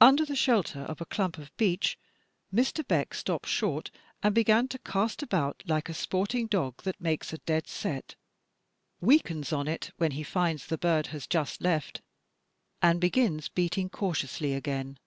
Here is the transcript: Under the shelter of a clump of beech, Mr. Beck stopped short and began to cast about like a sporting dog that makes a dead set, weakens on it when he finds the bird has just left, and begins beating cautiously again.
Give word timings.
Under 0.00 0.24
the 0.24 0.34
shelter 0.36 0.80
of 0.80 1.02
a 1.02 1.04
clump 1.04 1.36
of 1.36 1.54
beech, 1.58 1.98
Mr. 2.50 2.82
Beck 2.88 3.12
stopped 3.12 3.46
short 3.46 3.90
and 4.22 4.34
began 4.34 4.68
to 4.68 4.78
cast 4.78 5.22
about 5.22 5.62
like 5.66 5.90
a 5.90 5.92
sporting 5.92 6.46
dog 6.46 6.82
that 6.84 6.98
makes 6.98 7.34
a 7.34 7.44
dead 7.44 7.68
set, 7.68 8.14
weakens 9.02 9.52
on 9.52 9.68
it 9.68 9.90
when 9.98 10.12
he 10.12 10.22
finds 10.22 10.64
the 10.64 10.78
bird 10.78 11.08
has 11.08 11.26
just 11.26 11.60
left, 11.60 12.00
and 12.80 13.02
begins 13.02 13.50
beating 13.50 13.90
cautiously 13.90 14.54
again. 14.54 14.98